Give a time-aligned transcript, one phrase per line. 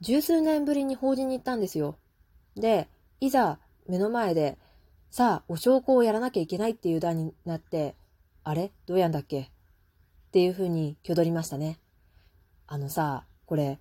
[0.00, 1.98] 十数年ぶりに法事に行ったんですよ。
[2.54, 2.88] で、
[3.20, 4.58] いざ目の前で、
[5.10, 7.96] さあ、お証拠をやらなきゃいけないっていう段になって、
[8.44, 8.72] あれ？
[8.86, 9.40] どうやんだっけ？
[9.40, 9.48] っ
[10.32, 11.78] ていう風に挙取りましたね。
[12.66, 13.78] あのさ、これ、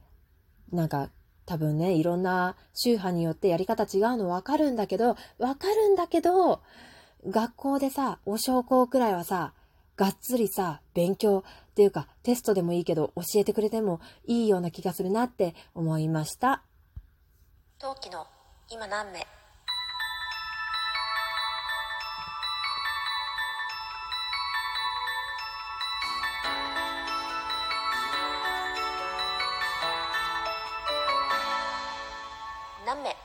[0.72, 1.10] なんか、
[1.46, 6.62] 多分ね、いろんな宗派によってやり方違うのわかるんだけど、わかるんだけど、
[7.28, 9.54] 学校でさ、お証拠くらいはさ、
[9.97, 16.63] がっつりさ、勉強っていうかテストでもいいけど教えてくれてもいいような気がするなって思いました。
[17.80, 18.27] 陶器の
[18.70, 19.26] 今何名？
[32.86, 33.16] 何名？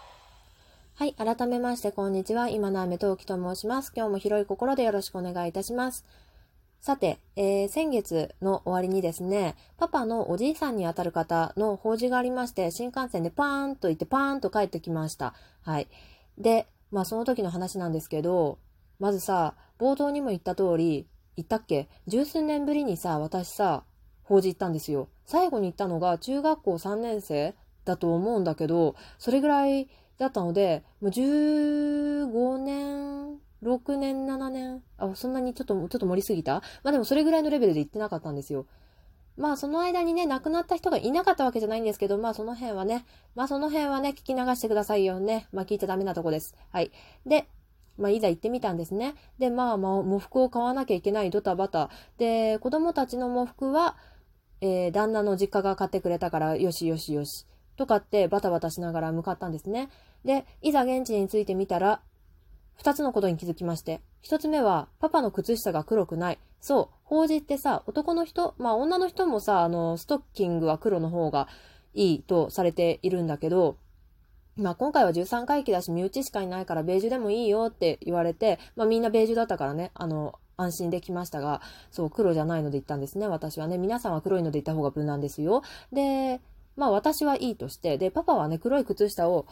[0.95, 1.15] はい。
[1.15, 2.49] 改めまして、こんにちは。
[2.49, 3.93] 今の雨陶器と申します。
[3.97, 6.05] 今日も広い心でよろしくお願いいたします。
[6.81, 15.35] さて、えー、先月の終わりにですね、パパのおじいさんにあたる方の法事がありまして、新幹線でパーンと行ってパーンと帰ってきました。
[15.61, 15.89] はい。
[16.39, 18.59] で、まあその時の話なんですけど、
[18.99, 21.91] まずさ、冒頭にも言った通り、言ったっけ？
[22.07, 23.85] 十数年ぶりにさ、私さ、
[24.23, 25.11] 法事行ったんですよ。
[25.27, 33.30] 最後に行ったのが中学校3年生だと思うんだけど、それぐらいだったので、もう15年、
[33.63, 36.63] 6年、7年、あ、そんなにちょっと、ちょっと盛りすぎた？
[36.83, 38.67] まあでもそれぐらいのレベルで行ってなかったんですよ。
[39.37, 45.47] まあその間にね、亡くなった人がいなかったわけじゃないんですけど、まあその辺はね、まあその辺はね、聞き流してくださいよね。
[45.53, 46.55] まあ聞いちゃダメなとこです。
[46.71, 46.91] はい。
[47.27, 47.49] で、
[47.99, 49.15] まあいざ行ってみたんですね。
[49.39, 51.91] で、まあ、まあ、喪服を買わなきゃいけないドタバタ。
[52.19, 53.97] で、子供たちの喪服は、
[54.63, 57.47] えー、旦那の実家が買ってくれたから、よしよしよし。
[57.77, 59.89] とかってバタバタしながら向かったんですね。
[60.25, 62.03] で、いざ現地に着いてみたら、
[62.81, 64.01] 二つのことに気づきまして。
[64.23, 66.39] 一つ目は、パパの靴下が黒くない。
[66.63, 71.47] そう、法事ってさ、男の人、まあ女の人もさ、あの、ストッキングは黒の方が
[71.93, 73.77] いいとされているんだけど、
[74.57, 81.61] まあ今回は13回忌だし身内しかいないからベージュでもいいよって言われて、まあみんなベージュだったからね、あの、安心できましたが、
[81.91, 83.77] そう、黒じゃないので行ったんですね、私はね。
[83.77, 85.63] 皆さんは黒いので行った方が無難ですよ。
[85.93, 86.41] で、
[86.77, 89.45] まあ私はいいとして、で、パパはね、黒い靴下を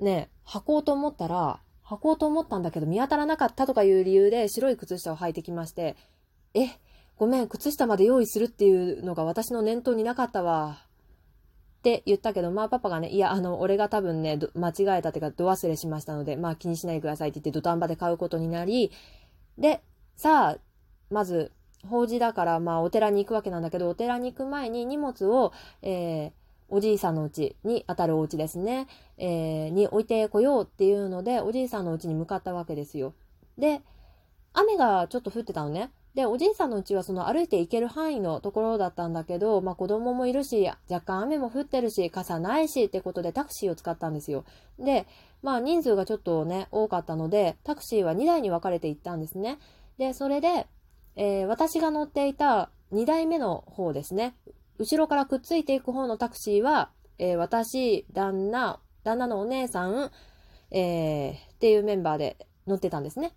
[0.00, 5.96] ね、履こうと思ったら、履こうと思ったんだけど見当たらなかったとかいう理由で白い靴下を履いてきまして、
[6.54, 6.68] え、
[7.16, 10.84] ごめん、靴下まで用意するっていうのが私の念頭になかったわ。
[11.78, 18.90] って言ったけど、まあパパがね、いや、あの、俺が多分ね、間違えたっていうか、度忘れしましたので、まあ気にしないでくださいって言って土壇場で買うことになり、
[19.56, 19.80] で、
[20.16, 20.58] さあ、
[21.10, 21.52] まず、
[21.86, 26.32] 法事だから、まあお寺に行くわけなんだけど、お寺に行く前に荷物を、えー、
[26.68, 28.86] おじいさんのうちに当たるお家ですね、
[29.16, 33.14] えー、に置いてこようっていうので、おじいさんのうちに向かったわけですよ。
[33.56, 33.80] で、
[34.52, 35.90] 雨がちょっと降ってたのね。
[36.14, 44.44] で、おじいさんのうちはその歩いて行ける範囲のところだったんだけど、まあ子供もいるし、若干雨も降ってるし、傘ないしってことでタクシーを使ったんですよ。
[44.78, 45.06] で、
[45.42, 49.58] まあ人数がちょっとね、多かったので、タクシーは2台に分かれて行ったんですね。
[49.96, 50.66] で、それで、
[51.14, 54.34] えー、私が乗っていた2台目の方ですね。
[54.78, 60.10] 後ろからくっついていく方のタクシーは、えー、私、旦那、旦那のお姉さん、
[60.70, 63.34] えー、っていうメンバーで乗ってたんですね。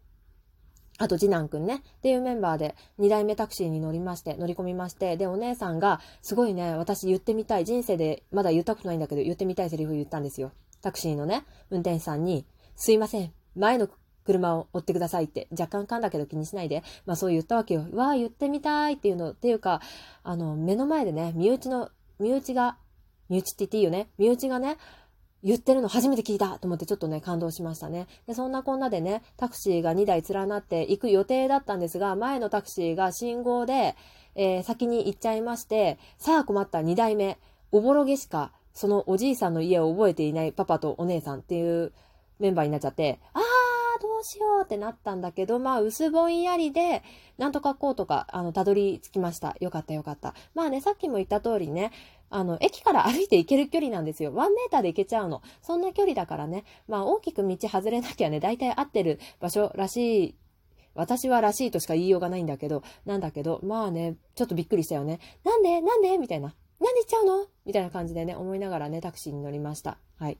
[0.98, 1.78] あと、次男くんね。
[1.78, 10.52] っていうメンバーで2台目タクシーに乗りまして、乗り込みまして、で、お姉さんが、すごいね、私言ってみたい、人生でまだ言ったことないんだけど、言ってみたいセリフ言ったんですよ。
[10.82, 13.90] タクシーのね、運転手さんに、すいません、前の
[14.26, 17.86] 車を追ってくださいって、若干噛んだけど気にしないで、まあそう言ったわけよ。
[17.94, 19.82] わあ、言ってみたいっていうの、っていうか、
[20.24, 21.90] あの、目の前でね、身内の、
[22.20, 22.78] 身内が、
[23.30, 24.10] 身内って言っていいよね。
[24.18, 24.78] 身内がね、
[25.44, 28.08] 言ってるの初めて聞いたと思ってちょっとね、感動しましたね。
[28.28, 33.96] で、そんなこんなでね、タクシーが2台連なって行く予定だったんですが、前のタクシーが信号で、
[34.36, 37.40] えー、先に行っちゃいまして、さあ困った2台目、
[37.72, 41.92] おぼろげしか、そのおじいさんの家を覚えていないパパとお姉さんっていう
[42.40, 43.41] メンバーになっちゃって、あ
[44.24, 47.04] しようってなったんだけど、まあ、薄ぼんやりで、
[47.38, 49.56] なんとかこうとか、あの、たどり着きました。
[49.60, 50.34] よかったよかった。
[50.54, 51.92] まあね、さっきも言った通りね、
[52.30, 54.34] あの、駅から歩いて行ける距離なんですよ。
[54.34, 55.42] ワンメーターで行けちゃうの。
[55.62, 60.36] そんな距離だからね、まあ、大きく道外れなきゃね、大体合ってる場所らしい
[60.94, 65.20] 私はらしいとしか言いようがないんだけど、なんだけど、まあね、ちょっとびっくりしたよね。
[65.44, 65.82] なんで？
[65.82, 66.18] なんで？
[66.18, 66.54] みたいな。
[66.80, 67.46] なんで行っちゃうの？
[67.66, 69.98] みたいな感じでね、思いながらね、タクシーに乗りました。
[70.20, 70.38] はい。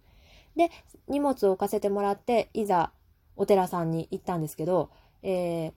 [0.58, 0.70] で、
[1.08, 2.92] 荷物を置かせてもらって、いざ、
[3.36, 4.90] お寺さんに行ったんですけど、
[5.24, 5.74] えー、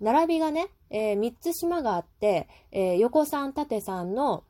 [0.00, 4.44] 並びがね、えー、3つ島があって、えー、横さん、縦さんの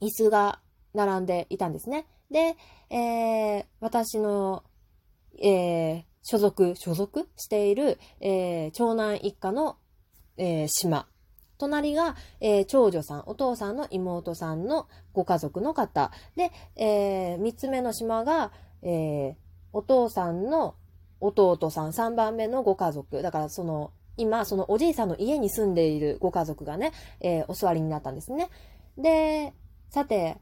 [0.00, 0.60] 椅子が
[0.94, 2.06] 並んでいたんですね。
[2.30, 2.56] で、
[2.90, 4.64] えー、私の、
[5.42, 7.28] えー、所属、所属？
[7.36, 9.76] している、えー、長男一家の、
[10.36, 11.06] えー、島
[11.58, 16.10] 隣が、えー長女さん、お父さんの妹さんのご家族の方。
[16.36, 18.52] で、えー三つ目の島が、
[18.82, 19.34] えー
[19.72, 20.74] お父さんの
[21.20, 23.22] 弟さん、3番目のご家族。
[23.22, 28.48] だからその、今、そのおじいさんの家に住んでいるご家族がね、えーお座りになったんですね。
[28.98, 29.52] で、
[29.90, 30.38] さて、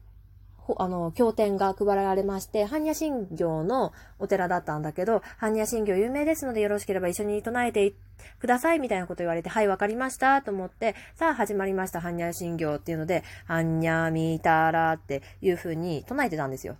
[0.77, 7.93] あの、経典が配られまして、般若心経のお寺だったんだけど、般若心経有名ですのでよろしければ一緒に唱えて
[8.39, 16.77] くださいみたいなこと言われて、はい、わかりましたと思って、さあ始まりました般若心経っていうので、般若見たらっていう風に唱えてたんですよ。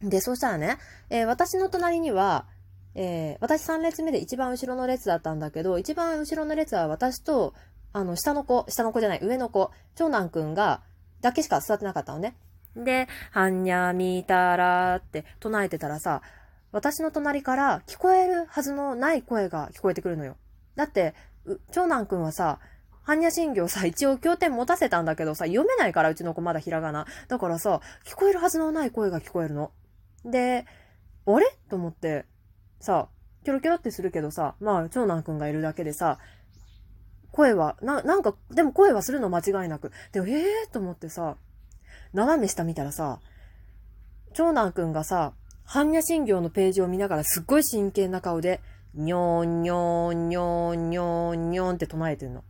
[0.00, 0.78] で、そうしたらね、
[1.10, 2.46] えー私の隣には、
[2.94, 7.54] えー私3列目で一番後ろの列だったんだけど、一番後ろの列は私と、
[7.92, 10.82] あの、下の子、下の子じゃない、上の子、長男くんが、
[11.20, 12.36] だけしか座ってなかったのね。
[12.76, 16.22] で、はんにゃみたらって唱えてたらさ、
[16.72, 20.36] 私の隣から聞こえるはずのない声が聞こえてくるのよ。
[20.74, 21.14] だって、
[21.70, 22.60] 長男くんはさ、
[23.06, 27.06] 般若心経さ、一応経典持たせたんだけどさ、読めないからうちの子まだひらがな。
[27.28, 29.72] だからさ、聞こえるはずのない声が聞こえるの。
[30.24, 30.66] で、
[31.26, 31.46] あれ？
[31.68, 32.26] と思って、
[32.82, 33.08] さ、
[33.44, 36.18] キョロキョロってするけどさ、まあ、長男くんがいるだけでさ、
[37.30, 39.92] 声は、な、なんか、でも声はするの間違いなく。
[40.12, 41.36] で、ええー、と思ってさ、
[42.12, 43.20] 斜め下見たらさ、
[44.34, 45.32] 長男くんがさ、
[45.64, 48.60] 般若心経のページを見ながらすっごい真剣な顔で、
[48.94, 52.44] にょーんにょーんにょーんにょんにょんって唱えてるの。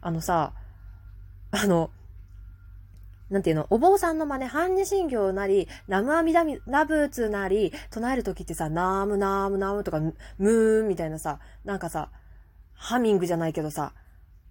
[0.00, 0.52] あのさ、
[1.50, 1.90] あの、
[3.32, 12.10] なんていうの、お坊さんの真似、般若心経なり、ナムアミダミラブーツなり、唱えるときってさ、ナームナームナームとか、ムーンみたいなさ、なんかさ、
[12.74, 13.94] ハミングじゃないけどさ、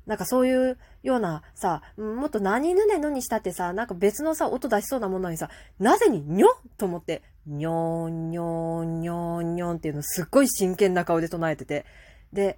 [0.07, 11.86] なんかそういうようなさ、もっと何ぬねのにしたってさ、なんか別のさ、音出しそうなものにさ、なぜににょんと思って、にょんにょんにょんにょんっていうのすっごい真剣な顔で唱えてて。
[12.33, 12.57] で、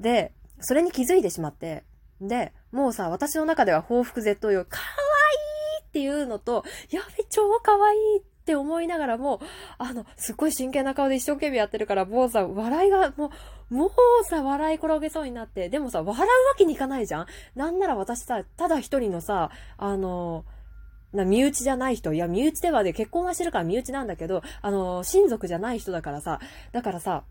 [0.00, 1.84] で、それに気づいてしまって、
[2.20, 4.64] で、もうさ、私の中では報復絶倒よ。
[4.64, 5.11] かわいい
[5.92, 9.40] っていうのと、やべ、超かわいって思いながらも、
[9.76, 13.30] あの、すっごい真剣な顔で一生懸命やってるから、もうさ、笑いが、も
[13.70, 13.90] う、もう
[14.24, 20.46] さ、笑い転げそうになって、でもさ、笑うわけにいかないじゃんなんなら私さ、ただ一人のさ、あの、
[21.12, 22.14] な、身内じゃない人。
[22.14, 26.40] いや、身内ではで、結婚はしてるから身内なんだけど、あの、親族じゃない人だからさ、
[26.72, 27.24] だからさ、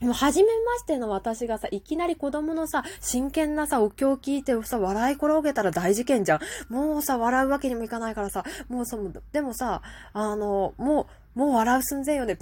[0.00, 6.72] 初めましての私がさ、いきなり子供のさ、真剣なさ、お経を聞いてさ、笑い転げたら大事件じゃん。
[6.72, 9.82] もうさ、笑うわけにもいかないからさ、もうさ、もうでもさ、
[10.12, 11.06] あの、も
[11.36, 12.38] う、もう笑う寸前よね。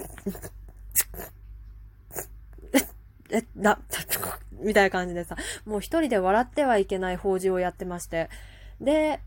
[3.31, 3.79] え、え、な、
[4.61, 8.29] みたいな感じでさ、もう一人で笑ってはいけない法事をやってまして。
[8.81, 9.21] で、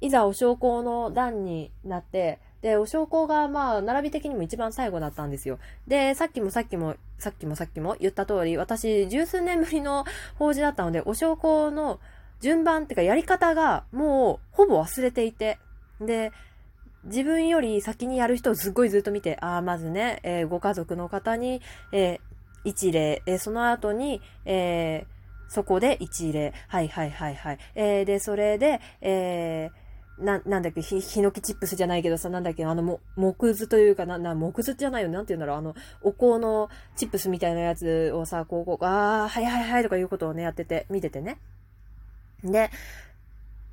[0.00, 5.58] いざお焼香の段になって、で、お焼香がまあ、並び的にも一番最後だったんですよ。
[5.86, 10.04] で、さっきもさっきも、さっきもさっきも言った通り、私、十数年ぶりの
[10.36, 12.00] 法事だったので、お焼香の
[12.40, 15.58] 順番っていうかやり方がもう、ほぼ忘れていて。
[16.00, 16.32] で、
[17.04, 21.62] 自分より先にやる人をすっごいずっと見て、ああ、まずね、えーご家族の方に、
[21.92, 22.20] えー
[22.64, 25.18] 一礼、えーその後に、えー
[25.50, 26.52] そこで一礼。
[26.66, 27.58] はいはいはいはい。
[27.74, 29.87] えーで、それで、えー
[30.20, 35.08] な、なんだっけ、ひ、ヒノキチップスじゃないけどさ、なんだっけ、あの、も、木図というか、な、な、木図じゃないよ。
[35.08, 35.56] なんて言うんだろう。
[35.58, 41.38] あの、お香のチップスみたいなやつをさ、こう、こう、あー、はいはいはいとかいうことをね、やってて、見ててね。
[42.42, 42.70] で、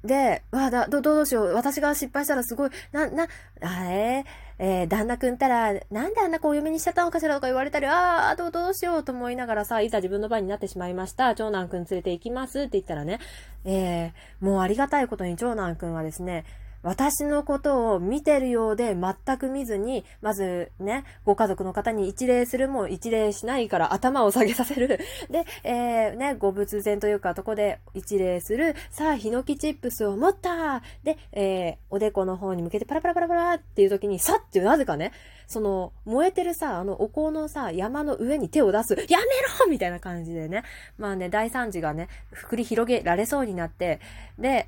[0.05, 1.53] で、わあ、だ、ど、どうしよう。
[1.53, 3.27] 私が失敗したらすごい、な、な、
[3.61, 4.25] あえ、
[4.57, 11.35] えー旦那くんたら、なんであんな子お嫁にしちゃったのかしらとか言われたり、ああ、どう、どうしようと思いながらさ、いざ自分の番になってしまいました。
[11.35, 13.19] 長男くん連れて行きますって言ったらね、
[13.65, 16.45] えー、もうありがたいことに長男くんはですね、
[16.85, 24.99] 私のことを見てるようで全く見ずに、まずね、ご家族の方に一礼するも一礼しないから頭を下げさせる。
[25.31, 28.75] で、えー、ね、ご仏前というか、とこで一礼する。
[28.91, 35.11] さあ、ヒノキチップスを持ったで、えー、おでこの方に向けてパラパラパラパラっていう時に、さってなぜかね、
[35.47, 38.93] その、燃えてるさ、あの、お香のさ、山の上に手を出す。
[39.09, 39.25] やめ
[39.59, 40.61] ろみたいな感じでね。
[40.99, 42.09] まあね、大惨事がね、
[42.47, 43.99] 繰り広げられそうになって、
[44.37, 44.67] で、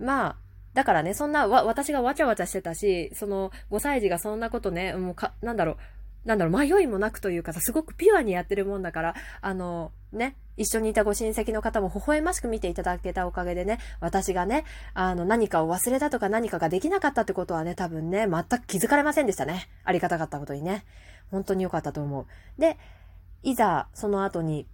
[0.00, 0.36] まあ、
[0.74, 5.76] だからね、そんな、わ、私がわちゃわちゃしてたし、その、5歳児がそんなことね、もうか、なんだろう、
[6.24, 19.68] なんだろう、迷いもなくというかさ、すごくピュアにやってるもんだから、あの、ね、一緒にいたご親戚の方も微笑ましく見ていただけたおかげでね、私がね、あの、何かを忘れたとか何かができなかったってことはね、多分ね、全く気づかれませんでしたね。
[19.84, 20.84] ありがたかったことにね。
[21.30, 22.26] 本当に良かったと思う。
[22.60, 22.78] で、
[23.42, 24.66] いざ、その後に、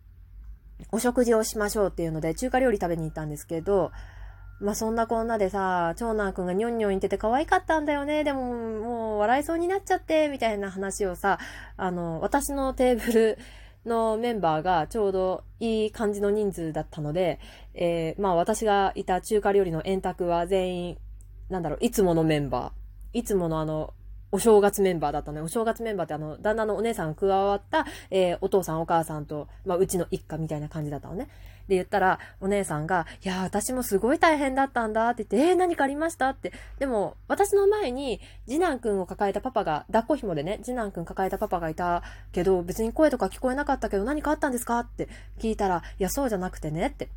[0.90, 3.92] お食事をしましょうっていうので、中華料理食べに行ったんですけど、
[4.64, 8.24] まあそんなこんなでさ、長男くんがニョンニョン言ってて可愛かったんだよね。
[8.24, 11.38] でも、もう笑いそうになっちゃって、みたいな話をさ、
[11.76, 13.38] あの、私のテーブル
[13.84, 17.40] のメンバーがちょうどいい感じの人数だったので、
[17.74, 20.98] えー、まあ私がいた中華料理の円卓は全員、
[21.50, 23.92] なんだろう、いつものメンバー、いつものあの、
[24.34, 25.44] お正月メンバーだったのよ。
[25.44, 31.28] お正月メンバーってあの、旦那のお姉さん加わった、えー、お父さんお母さんと、まあうちの一家みたいな感じだったのね。
[31.68, 36.52] で言ったら、お姉さんが、いや、私もすごい大変だったんだって言って、えー、何かありましたって。
[36.80, 47.08] でも、私の前に、次男くんを抱えたパパが、抱っこ紐でね、次男くん抱えたパパがいたけど、別に声とか聞こえなかったけど、何かあったんですかって聞いたら、いや、そうじゃなくてねって。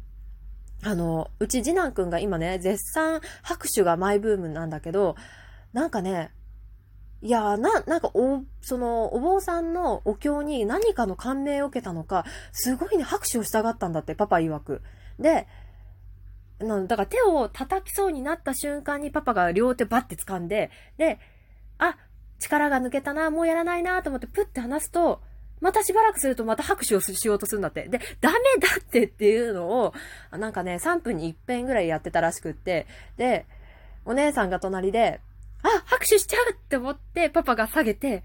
[0.83, 5.15] あの、うち次男くんが今ね、絶賛拍手がマイブームなんだけど、
[5.73, 6.29] なんかね、
[7.21, 14.81] いやな、なんかお、その、お坊さんのお経に何かの感銘を受けたのか、すごいね、拍手をしたがったんだって、パパ曰く。
[15.19, 15.47] で、
[16.59, 21.19] なだから手を叩きそうになった瞬間にパパが両手バッて掴んで、で、
[21.79, 21.97] あ、
[22.39, 25.21] 力が抜けたな、もうやらないなと思ってプッて離すと、
[25.59, 27.87] またしばらくするとまた拍手をしようとするんだって。
[27.87, 29.93] で、ダメだってっていうのを、
[30.31, 32.85] なんかね、3分に1遍ぐらいやってたらしくって、
[33.17, 33.45] で、
[34.05, 35.19] お姉さんが隣で、
[35.63, 38.23] あ、拍手しちゃうって思って、パパが下げて、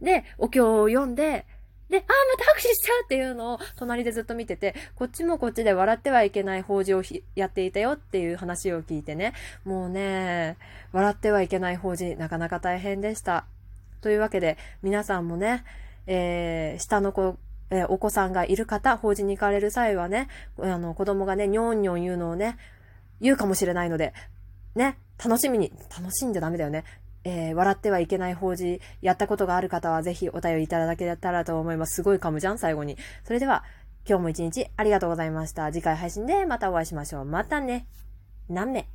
[0.00, 1.46] で、お経を読んで、
[1.92, 2.06] で、あ、ま
[2.38, 7.02] た拍手しちゃうっていうのを隣でずっと見てて、こっちもこっちで笑ってはいけない法事を
[7.34, 9.34] やっていたよっていう話を聞いてね、
[9.64, 10.56] もうね、
[10.92, 13.44] 笑ってはいけない法事、なかなか大変でした。
[14.00, 15.64] というわけで、皆さんもね、
[16.06, 17.36] えー、下の子、
[17.70, 20.28] えー、お子さんがいる方、法事に行かれる際はね、
[20.60, 22.56] あの、子供がね、にょんにょん言うのをね、
[23.20, 24.14] 言うかもしれないので、
[24.74, 26.84] ね、楽しみに、楽しんじゃダメだよね。
[27.24, 31.96] えー、笑ってはいけない法事、やったことがある方はぜひお便りいただけたらと思います。
[31.96, 32.96] すごい噛むじゃん、最後に。
[33.24, 33.64] それでは、
[34.08, 35.70] 今日も一日ありがとうございました。
[35.72, 37.24] 次回配信でまたお会いしましょう。
[37.24, 37.86] またね。
[38.48, 38.86] 何名